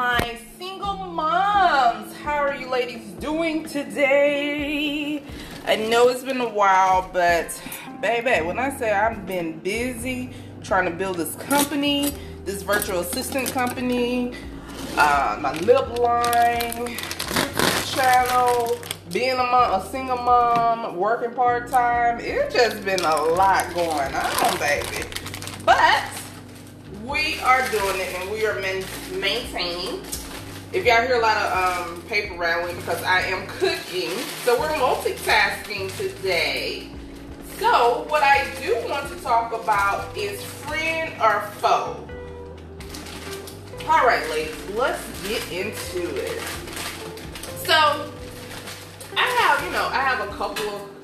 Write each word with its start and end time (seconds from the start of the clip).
my 0.00 0.38
single 0.56 0.96
moms. 0.96 2.16
How 2.16 2.36
are 2.36 2.54
you 2.54 2.70
ladies 2.70 3.06
doing 3.20 3.66
today? 3.66 5.22
I 5.66 5.76
know 5.76 6.08
it's 6.08 6.24
been 6.24 6.40
a 6.40 6.48
while, 6.48 7.10
but 7.12 7.62
baby, 8.00 8.42
when 8.46 8.58
I 8.58 8.74
say 8.78 8.92
I've 8.92 9.26
been 9.26 9.58
busy 9.58 10.30
trying 10.62 10.86
to 10.86 10.90
build 10.90 11.18
this 11.18 11.34
company, 11.34 12.14
this 12.46 12.62
virtual 12.62 13.00
assistant 13.00 13.52
company, 13.52 14.32
uh, 14.96 15.36
my 15.38 15.52
lip 15.58 15.98
line, 15.98 16.96
channel, 17.84 18.78
being 19.12 19.32
a 19.32 19.36
mom, 19.36 19.82
a 19.82 19.86
single 19.90 20.16
mom, 20.16 20.96
working 20.96 21.34
part 21.34 21.68
time, 21.68 22.20
it's 22.20 22.54
just 22.54 22.82
been 22.86 23.00
a 23.00 23.16
lot 23.16 23.68
going 23.74 24.14
on, 24.14 24.58
baby. 24.58 25.04
But 25.66 26.19
we 27.10 27.40
are 27.40 27.68
doing 27.70 27.98
it 27.98 28.14
and 28.14 28.30
we 28.30 28.46
are 28.46 28.60
maintaining. 28.60 30.00
If 30.72 30.84
y'all 30.84 31.02
hear 31.02 31.16
a 31.16 31.20
lot 31.20 31.36
of 31.36 31.88
um, 31.88 32.02
paper 32.02 32.34
rattling 32.34 32.76
because 32.76 33.02
I 33.02 33.22
am 33.22 33.46
cooking, 33.48 34.10
so 34.44 34.58
we're 34.58 34.68
multitasking 34.68 35.94
today. 35.96 36.88
So 37.58 38.06
what 38.08 38.22
I 38.22 38.48
do 38.60 38.76
want 38.88 39.08
to 39.08 39.16
talk 39.22 39.52
about 39.52 40.16
is 40.16 40.42
friend 40.44 41.12
or 41.20 41.40
foe. 41.58 42.06
All 43.88 44.06
right, 44.06 44.24
ladies, 44.30 44.56
let's 44.70 45.02
get 45.28 45.50
into 45.50 46.14
it. 46.14 46.40
So 47.64 48.12
I 49.16 49.26
have, 49.40 49.64
you 49.64 49.72
know, 49.72 49.88
I 49.88 50.00
have 50.00 50.28
a 50.28 50.32
couple 50.32 50.64
of 50.68 50.99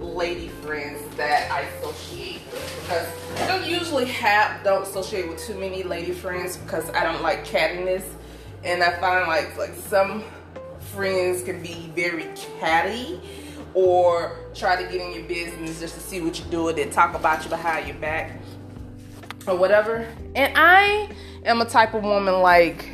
lady 0.00 0.48
friends 0.48 1.00
that 1.16 1.50
I 1.50 1.62
associate 1.62 2.40
with 2.50 2.80
because 2.82 3.06
I 3.40 3.46
don't 3.46 3.68
usually 3.68 4.06
have, 4.06 4.64
don't 4.64 4.82
associate 4.82 5.28
with 5.28 5.38
too 5.38 5.58
many 5.58 5.82
lady 5.82 6.12
friends 6.12 6.56
because 6.56 6.88
I 6.90 7.04
don't 7.04 7.22
like 7.22 7.44
cattiness. 7.46 8.04
And 8.64 8.82
I 8.82 8.98
find 8.98 9.28
like, 9.28 9.56
like 9.56 9.74
some 9.74 10.24
friends 10.80 11.42
can 11.42 11.62
be 11.62 11.92
very 11.94 12.26
catty 12.58 13.20
or 13.74 14.36
try 14.54 14.82
to 14.82 14.90
get 14.90 15.00
in 15.00 15.12
your 15.12 15.24
business 15.24 15.80
just 15.80 15.94
to 15.94 16.00
see 16.00 16.20
what 16.20 16.38
you're 16.38 16.48
doing 16.48 16.80
and 16.80 16.90
talk 16.90 17.14
about 17.14 17.44
you 17.44 17.50
behind 17.50 17.86
your 17.86 17.96
back 17.98 18.40
or 19.46 19.56
whatever. 19.56 20.06
And 20.34 20.52
I 20.56 21.10
am 21.44 21.60
a 21.60 21.64
type 21.64 21.94
of 21.94 22.02
woman 22.02 22.40
like, 22.40 22.88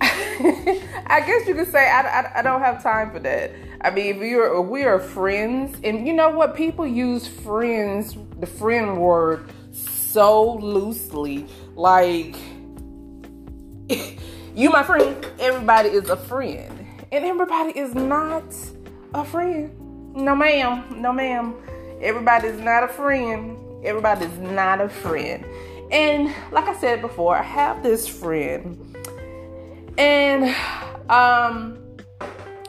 I 0.00 1.22
guess 1.26 1.46
you 1.46 1.54
could 1.54 1.70
say 1.70 1.90
I, 1.90 2.00
I, 2.02 2.38
I, 2.38 2.42
don't 2.42 2.60
have 2.60 2.82
time 2.82 3.10
for 3.10 3.20
that. 3.20 3.52
I 3.84 3.90
mean, 3.90 4.16
if 4.16 4.38
are 4.38 4.62
we 4.62 4.84
are 4.84 4.98
friends, 4.98 5.76
and 5.84 6.06
you 6.06 6.14
know 6.14 6.30
what? 6.30 6.56
People 6.56 6.86
use 6.86 7.28
friends, 7.28 8.16
the 8.40 8.46
friend 8.46 8.98
word, 8.98 9.50
so 9.72 10.54
loosely. 10.54 11.46
Like, 11.74 12.34
you 14.54 14.70
my 14.70 14.82
friend. 14.82 15.26
Everybody 15.38 15.90
is 15.90 16.08
a 16.08 16.16
friend, 16.16 16.86
and 17.12 17.24
everybody 17.26 17.78
is 17.78 17.94
not 17.94 18.44
a 19.12 19.22
friend. 19.22 19.70
No, 20.16 20.34
ma'am. 20.34 21.02
No, 21.02 21.12
ma'am. 21.12 21.54
Everybody 22.00 22.48
is 22.48 22.60
not 22.60 22.84
a 22.84 22.88
friend. 22.88 23.58
Everybody 23.84 24.24
is 24.24 24.38
not 24.38 24.80
a 24.80 24.88
friend. 24.88 25.44
And 25.90 26.34
like 26.52 26.64
I 26.68 26.74
said 26.78 27.02
before, 27.02 27.36
I 27.36 27.42
have 27.42 27.82
this 27.82 28.08
friend 28.08 28.94
and 29.98 30.54
um, 31.08 31.78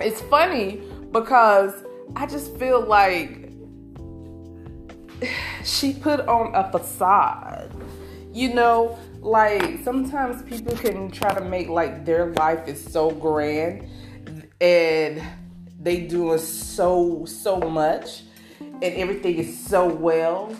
it's 0.00 0.20
funny 0.22 0.82
because 1.12 1.84
I 2.16 2.26
just 2.26 2.56
feel 2.56 2.80
like 2.80 3.50
she 5.64 5.92
put 5.92 6.20
on 6.20 6.54
a 6.54 6.70
facade. 6.70 7.70
You 8.32 8.54
know, 8.54 8.98
like 9.20 9.84
sometimes 9.84 10.42
people 10.42 10.76
can 10.76 11.10
try 11.10 11.34
to 11.34 11.44
make 11.44 11.68
like 11.68 12.04
their 12.04 12.32
life 12.32 12.66
is 12.66 12.82
so 12.82 13.10
grand 13.10 13.86
and 14.60 15.22
they 15.80 16.00
doing 16.00 16.38
so 16.38 17.24
so 17.26 17.58
much 17.58 18.22
and 18.60 18.84
everything 18.84 19.36
is 19.36 19.58
so 19.58 19.86
well 19.86 20.54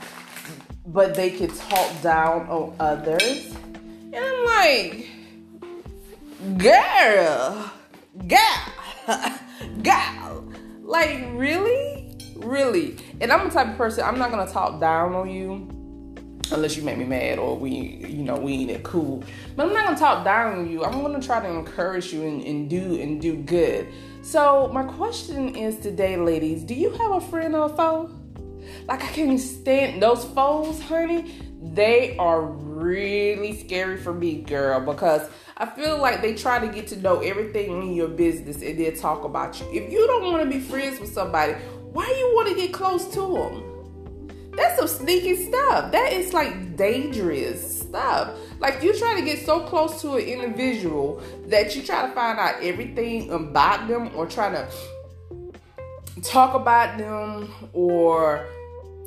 but 0.86 1.14
they 1.14 1.30
can 1.30 1.48
talk 1.48 2.02
down 2.02 2.46
on 2.48 2.74
others 2.80 3.54
and 4.12 4.16
i'm 4.16 4.44
like 4.44 5.06
girl, 6.58 7.70
girl, 8.26 8.66
girl. 9.82 10.21
Like, 10.92 11.24
really? 11.32 12.18
Really? 12.36 12.98
And 13.22 13.32
I'm 13.32 13.48
the 13.48 13.54
type 13.54 13.68
of 13.68 13.78
person, 13.78 14.04
I'm 14.04 14.18
not 14.18 14.30
gonna 14.30 14.46
talk 14.52 14.78
down 14.78 15.14
on 15.14 15.30
you 15.30 15.66
unless 16.52 16.76
you 16.76 16.82
make 16.82 16.98
me 16.98 17.06
mad 17.06 17.38
or 17.38 17.56
we, 17.56 17.70
you 17.70 18.22
know, 18.22 18.36
we 18.36 18.52
ain't 18.52 18.68
that 18.72 18.82
cool. 18.82 19.24
But 19.56 19.68
I'm 19.68 19.72
not 19.72 19.86
gonna 19.86 19.98
talk 19.98 20.22
down 20.22 20.58
on 20.58 20.70
you. 20.70 20.84
I'm 20.84 21.00
gonna 21.00 21.22
try 21.22 21.40
to 21.40 21.48
encourage 21.48 22.12
you 22.12 22.24
and, 22.24 22.42
and 22.42 22.68
do 22.68 23.00
and 23.00 23.22
do 23.22 23.36
good. 23.36 23.88
So 24.20 24.68
my 24.74 24.82
question 24.82 25.56
is 25.56 25.78
today, 25.78 26.18
ladies, 26.18 26.62
do 26.62 26.74
you 26.74 26.90
have 26.90 27.12
a 27.12 27.22
friend 27.22 27.54
or 27.54 27.64
a 27.64 27.68
foe? 27.70 28.10
Like 28.86 29.02
I 29.02 29.08
can't 29.08 29.40
stand 29.40 30.02
those 30.02 30.26
foes, 30.26 30.78
honey. 30.82 31.34
They 31.62 32.16
are 32.18 32.42
really 32.42 33.58
scary 33.60 33.96
for 33.96 34.12
me, 34.12 34.42
girl, 34.42 34.80
because 34.80 35.28
I 35.56 35.66
feel 35.66 35.98
like 35.98 36.20
they 36.20 36.34
try 36.34 36.58
to 36.58 36.66
get 36.66 36.88
to 36.88 36.96
know 36.96 37.20
everything 37.20 37.82
in 37.82 37.94
your 37.94 38.08
business 38.08 38.62
and 38.62 38.78
then 38.78 38.96
talk 38.96 39.24
about 39.24 39.60
you. 39.60 39.66
If 39.72 39.92
you 39.92 40.04
don't 40.08 40.24
want 40.24 40.42
to 40.42 40.50
be 40.50 40.60
friends 40.60 40.98
with 40.98 41.12
somebody, 41.12 41.52
why 41.92 42.06
you 42.06 42.32
want 42.34 42.48
to 42.48 42.54
get 42.56 42.72
close 42.72 43.06
to 43.14 43.20
them? 43.20 44.52
That's 44.56 44.78
some 44.78 44.88
sneaky 44.88 45.36
stuff. 45.46 45.92
That 45.92 46.12
is 46.12 46.34
like 46.34 46.76
dangerous 46.76 47.80
stuff. 47.80 48.36
Like 48.58 48.82
you 48.82 48.96
try 48.98 49.18
to 49.18 49.24
get 49.24 49.46
so 49.46 49.60
close 49.60 50.00
to 50.02 50.14
an 50.14 50.24
individual 50.24 51.22
that 51.46 51.76
you 51.76 51.82
try 51.82 52.06
to 52.06 52.12
find 52.12 52.38
out 52.38 52.56
everything 52.62 53.30
about 53.30 53.88
them 53.88 54.10
or 54.16 54.26
try 54.26 54.50
to 54.50 54.68
talk 56.22 56.54
about 56.54 56.98
them 56.98 57.52
or 57.72 58.46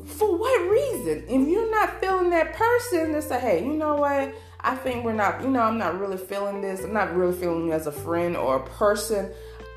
for 0.06 0.38
what 0.38 0.70
reason? 0.70 1.24
If 1.28 1.48
you're 1.48 1.72
not 1.72 2.00
feeling 2.00 2.30
that 2.30 2.54
person, 2.54 3.14
to 3.14 3.22
say, 3.22 3.40
hey, 3.40 3.66
you 3.66 3.74
know 3.74 3.96
what? 3.96 4.34
I 4.60 4.76
think 4.76 5.06
we're 5.06 5.14
not, 5.14 5.42
you 5.42 5.50
know, 5.50 5.62
I'm 5.62 5.78
not 5.78 6.00
really 6.00 6.18
feeling 6.18 6.62
this. 6.62 6.84
I'm 6.84 6.94
not 6.94 7.16
really 7.16 7.38
feeling 7.38 7.68
you 7.68 7.74
as 7.74 7.88
a 7.88 7.92
friend 7.92 8.36
or 8.36 8.58
a 8.58 8.66
person. 8.66 9.32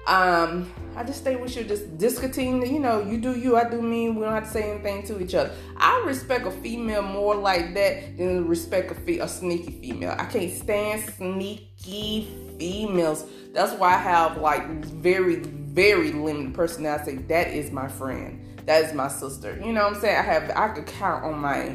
Um, 0.07 0.73
I 0.97 1.05
just 1.05 1.23
think 1.23 1.43
we 1.43 1.49
should 1.51 1.69
just 1.69 1.99
discontinue, 1.99 2.67
you 2.67 2.79
know, 2.79 3.03
you 3.03 3.19
do 3.19 3.39
you, 3.39 3.59
I 3.59 3.69
do 3.69 3.83
me. 3.83 4.09
We 4.09 4.23
don't 4.23 4.33
have 4.33 4.45
to 4.45 4.51
say 4.51 4.71
anything 4.71 5.07
to 5.09 5.21
each 5.23 5.35
other. 5.35 5.53
I 5.77 6.03
respect 6.07 6.47
a 6.47 6.51
female 6.51 7.03
more 7.03 7.37
like 7.37 7.75
that 7.75 8.17
than 8.17 8.49
respect 8.49 8.91
a, 8.91 8.95
fe- 8.95 9.19
a 9.19 9.29
sneaky 9.29 9.73
female. 9.73 10.15
I 10.19 10.25
can't 10.25 10.51
stand 10.51 11.03
sneaky 11.13 12.27
females. 12.59 13.27
That's 13.53 13.75
why 13.75 13.95
I 13.95 13.99
have 13.99 14.39
like 14.39 14.67
very, 14.87 15.37
very 15.37 16.13
limited 16.13 16.55
personality. 16.55 17.17
That 17.29 17.49
is 17.49 17.71
my 17.71 17.89
friend. 17.89 18.43
That 18.69 18.85
is 18.85 18.93
my 18.93 19.09
sister. 19.09 19.59
You 19.65 19.73
know 19.73 19.85
what 19.85 19.95
I'm 19.95 20.01
saying? 20.03 20.19
I 20.19 20.21
have 20.21 20.51
I 20.55 20.69
could 20.69 20.85
count 20.85 21.25
on 21.25 21.39
my 21.39 21.75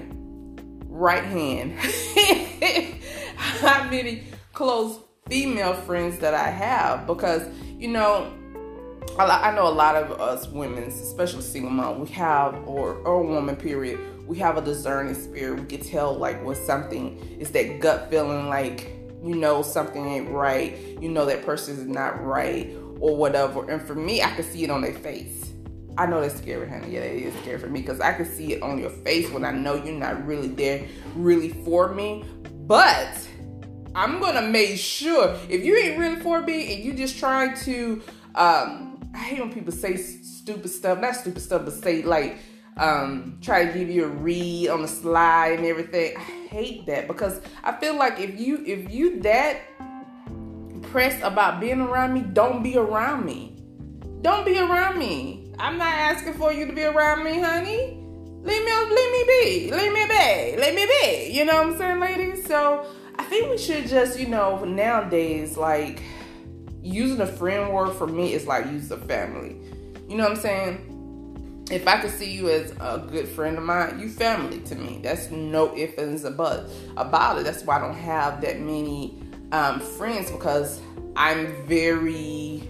right 0.86 1.24
hand 1.24 1.80
how 3.36 3.90
many 3.90 4.26
close 4.54 5.00
female 5.28 5.74
friends 5.74 6.20
that 6.20 6.36
I 6.36 6.52
have 6.52 7.08
because 7.08 7.48
you 7.80 7.88
know 7.88 8.32
I 9.18 9.52
know 9.56 9.68
a 9.68 9.74
lot 9.74 9.96
of 9.96 10.22
us 10.22 10.48
women, 10.50 10.84
especially 10.84 11.42
single 11.42 11.72
mom, 11.72 12.00
we 12.00 12.10
have 12.10 12.54
or 12.68 12.98
or 12.98 13.24
woman 13.24 13.56
period, 13.56 14.00
we 14.28 14.38
have 14.38 14.58
a 14.58 14.62
discerning 14.62 15.16
spirit. 15.16 15.62
We 15.62 15.66
can 15.66 15.82
tell 15.84 16.14
like 16.14 16.46
when 16.46 16.56
something 16.56 17.18
is 17.40 17.50
that 17.54 17.80
gut 17.80 18.12
feeling 18.12 18.50
like 18.50 18.92
you 19.24 19.34
know 19.34 19.64
something 19.64 20.06
ain't 20.06 20.30
right, 20.30 20.78
you 21.02 21.10
know 21.10 21.26
that 21.26 21.44
person 21.44 21.74
is 21.74 21.88
not 21.88 22.24
right 22.24 22.72
or 23.00 23.18
whatever. 23.18 23.68
And 23.68 23.82
for 23.82 23.96
me, 23.96 24.22
I 24.22 24.30
can 24.36 24.44
see 24.44 24.64
it 24.64 24.70
on 24.70 24.82
their 24.82 24.94
face. 24.94 25.54
I 25.98 26.06
know 26.08 26.22
that's 26.22 26.38
scary, 26.38 26.68
honey. 26.68 26.94
Yeah, 26.94 27.02
it 27.02 27.24
is 27.24 27.34
scary 27.42 27.60
for 27.60 27.68
me 27.68 27.82
because 27.82 28.00
I 28.00 28.14
can 28.14 28.26
see 28.26 28.54
it 28.54 28.64
on 28.64 28.80
your 28.80 28.90
face 28.90 29.30
when 29.32 29.46
I 29.46 29.52
know 29.52 29.76
you're 29.76 29.94
not 29.94 30.26
really 30.26 30.48
there, 30.48 30.86
really 31.16 31.50
for 31.50 31.94
me. 31.94 32.26
But 32.66 33.16
I'm 33.96 34.20
gonna 34.20 34.48
make 34.48 34.78
sure 34.78 35.38
if 35.50 35.64
you 35.64 35.78
ain't 35.78 36.00
really 36.00 36.20
for 36.22 36.42
me 36.42 36.74
and 36.74 36.84
you 36.84 36.94
just 36.94 37.20
trying 37.20 37.56
to, 37.58 38.02
um, 38.36 39.12
I 39.14 39.20
hate 39.20 39.40
when 39.40 39.54
people 39.54 39.72
say 39.72 39.98
stupid 39.98 40.70
stuff, 40.70 41.00
not 41.00 41.16
stupid 41.16 41.42
stuff, 41.42 41.66
but 41.66 41.74
say 41.74 42.02
like, 42.02 42.40
um, 42.78 43.38
try 43.42 43.66
to 43.66 43.78
give 43.78 43.90
you 43.90 44.06
a 44.06 44.08
read 44.08 44.70
on 44.70 44.82
the 44.82 44.88
slide 44.88 45.60
and 45.60 45.66
everything. 45.66 46.18
I 46.18 46.22
hate 46.22 46.88
that 46.88 47.08
because 47.08 47.40
I 47.64 47.74
feel 47.74 47.96
like 47.96 48.20
if 48.20 48.40
you 48.40 48.64
if 48.66 48.92
you 48.92 49.22
that 49.22 49.62
pressed 50.82 51.22
about 51.24 51.60
being 51.60 51.82
around 51.82 52.14
me, 52.14 52.22
don't 52.22 52.64
be 52.64 52.78
around 52.78 53.26
me. 53.26 53.58
Don't 54.22 54.46
be 54.46 54.58
around 54.58 54.98
me. 54.98 55.43
I'm 55.64 55.78
not 55.78 55.94
asking 55.94 56.34
for 56.34 56.52
you 56.52 56.66
to 56.66 56.74
be 56.74 56.84
around 56.84 57.24
me, 57.24 57.40
honey. 57.40 57.98
Leave 58.42 58.66
me, 58.66 58.72
leave 58.74 59.12
me 59.12 59.24
be. 59.26 59.72
Leave 59.72 59.94
me 59.94 60.06
be. 60.10 60.58
Leave 60.60 60.76
me 60.76 60.86
be. 60.86 61.32
You 61.32 61.46
know 61.46 61.56
what 61.56 61.68
I'm 61.68 61.78
saying, 61.78 62.00
ladies? 62.02 62.46
So 62.46 62.86
I 63.16 63.24
think 63.24 63.50
we 63.50 63.58
should 63.58 63.88
just, 63.88 64.20
you 64.20 64.28
know, 64.28 64.66
nowadays, 64.66 65.56
like 65.56 66.02
using 66.82 67.22
a 67.22 67.26
friend 67.26 67.72
word 67.72 67.94
for 67.94 68.06
me 68.06 68.34
is 68.34 68.46
like 68.46 68.66
using 68.66 68.98
a 68.98 69.02
family. 69.06 69.56
You 70.10 70.18
know 70.18 70.24
what 70.26 70.34
I'm 70.34 70.42
saying? 70.42 71.66
If 71.72 71.88
I 71.88 72.02
could 72.02 72.12
see 72.12 72.34
you 72.34 72.50
as 72.50 72.72
a 72.82 73.08
good 73.10 73.30
friend 73.30 73.58
of 73.58 73.64
mine, 73.64 74.02
you 74.02 74.10
family 74.10 74.60
to 74.60 74.76
me. 74.76 75.00
That's 75.02 75.32
no 75.32 75.74
ifs 75.78 75.98
and 75.98 76.36
buts 76.36 76.74
about 76.98 77.38
it. 77.38 77.46
That's 77.46 77.64
why 77.64 77.78
I 77.78 77.80
don't 77.80 77.96
have 77.96 78.42
that 78.42 78.60
many 78.60 79.18
um, 79.54 79.80
friends 79.80 80.30
because 80.30 80.82
I'm 81.16 81.66
very 81.68 82.68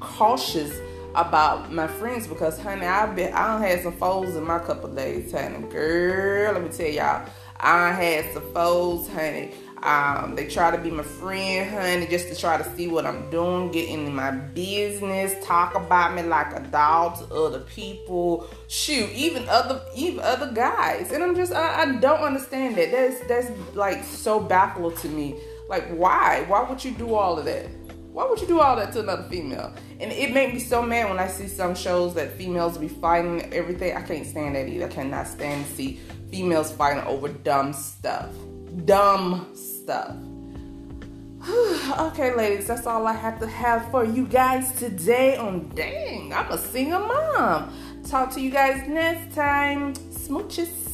cautious 0.00 0.72
about 1.14 1.72
my 1.72 1.86
friends 1.86 2.26
because 2.26 2.58
honey, 2.60 2.86
I've 2.86 3.14
been 3.14 3.32
I 3.32 3.52
don't 3.52 3.62
had 3.62 3.82
some 3.82 3.96
foes 3.96 4.36
in 4.36 4.44
my 4.44 4.58
couple 4.58 4.88
days, 4.94 5.32
honey. 5.32 5.66
Girl, 5.68 6.52
let 6.52 6.62
me 6.62 6.68
tell 6.68 6.88
y'all, 6.88 7.28
I 7.58 7.92
had 7.92 8.32
some 8.32 8.52
foes, 8.52 9.08
honey. 9.08 9.52
Um, 9.82 10.36
they 10.36 10.46
try 10.46 10.70
to 10.70 10.78
be 10.78 10.90
my 10.90 11.02
friend, 11.02 11.68
honey, 11.68 12.06
just 12.06 12.28
to 12.28 12.36
try 12.36 12.56
to 12.56 12.76
see 12.76 12.86
what 12.86 13.04
I'm 13.04 13.28
doing, 13.30 13.72
get 13.72 13.88
into 13.88 14.12
my 14.12 14.30
business, 14.30 15.34
talk 15.44 15.74
about 15.74 16.14
me 16.14 16.22
like 16.22 16.54
a 16.54 16.60
dog 16.60 17.18
to 17.18 17.34
other 17.34 17.60
people. 17.60 18.48
Shoot, 18.68 19.10
even 19.10 19.48
other 19.48 19.82
even 19.96 20.20
other 20.20 20.52
guys. 20.52 21.10
And 21.10 21.22
I'm 21.22 21.34
just 21.34 21.52
I, 21.52 21.82
I 21.82 21.96
don't 21.96 22.20
understand 22.20 22.76
that. 22.76 22.92
That's 22.92 23.20
that's 23.26 23.74
like 23.74 24.04
so 24.04 24.38
baffled 24.38 24.96
to 24.98 25.08
me. 25.08 25.40
Like 25.68 25.88
why? 25.88 26.44
Why 26.46 26.62
would 26.62 26.84
you 26.84 26.92
do 26.92 27.14
all 27.14 27.38
of 27.38 27.44
that? 27.46 27.66
Why 28.12 28.28
would 28.28 28.42
you 28.42 28.46
do 28.46 28.60
all 28.60 28.76
that 28.76 28.92
to 28.92 29.00
another 29.00 29.22
female? 29.22 29.72
And 29.98 30.12
it 30.12 30.34
made 30.34 30.52
me 30.52 30.60
so 30.60 30.82
mad 30.82 31.08
when 31.08 31.18
I 31.18 31.28
see 31.28 31.48
some 31.48 31.74
shows 31.74 32.12
that 32.14 32.32
females 32.32 32.76
be 32.76 32.88
fighting 32.88 33.50
everything. 33.54 33.96
I 33.96 34.02
can't 34.02 34.26
stand 34.26 34.54
that 34.54 34.68
either. 34.68 34.84
I 34.84 34.88
cannot 34.88 35.26
stand 35.26 35.64
to 35.64 35.72
see 35.72 35.98
females 36.30 36.70
fighting 36.70 37.02
over 37.04 37.28
dumb 37.28 37.72
stuff. 37.72 38.28
Dumb 38.84 39.54
stuff. 39.54 40.14
okay, 41.98 42.34
ladies, 42.34 42.66
that's 42.66 42.86
all 42.86 43.06
I 43.06 43.14
have 43.14 43.40
to 43.40 43.46
have 43.46 43.90
for 43.90 44.04
you 44.04 44.26
guys 44.26 44.72
today 44.72 45.36
on 45.36 45.70
Dang, 45.70 46.34
I'm 46.34 46.52
a 46.52 46.58
single 46.58 47.00
mom. 47.00 47.72
Talk 48.06 48.30
to 48.34 48.40
you 48.42 48.50
guys 48.50 48.86
next 48.88 49.34
time. 49.34 49.94
Smooches. 49.94 50.91